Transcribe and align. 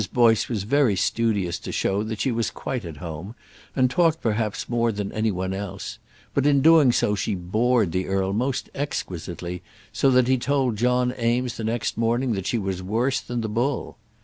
Boyce 0.13 0.49
was 0.49 0.63
very 0.63 0.95
studious 0.95 1.59
to 1.59 1.71
show 1.71 2.01
that 2.01 2.19
she 2.21 2.31
was 2.31 2.49
quite 2.49 2.85
at 2.85 2.97
home, 2.97 3.35
and 3.75 3.87
talked 3.87 4.19
perhaps 4.19 4.67
more 4.67 4.91
than 4.91 5.11
any 5.11 5.29
one 5.29 5.53
else; 5.53 5.99
but 6.33 6.47
in 6.47 6.59
doing 6.63 6.91
so 6.91 7.13
she 7.13 7.35
bored 7.35 7.91
the 7.91 8.07
earl 8.07 8.33
most 8.33 8.67
exquisitely, 8.73 9.61
so 9.93 10.09
that 10.09 10.27
he 10.27 10.39
told 10.39 10.75
John 10.75 11.13
Eames 11.21 11.55
the 11.55 11.63
next 11.63 11.99
morning 11.99 12.31
that 12.33 12.47
she 12.47 12.57
was 12.57 12.81
worse 12.81 13.21
than 13.21 13.41
the 13.41 13.47
bull. 13.49 13.95